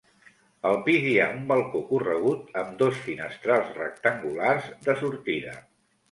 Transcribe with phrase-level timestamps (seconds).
[0.67, 5.55] Al pis hi ha un balcó corregut amb dos finestrals rectangulars de sortida.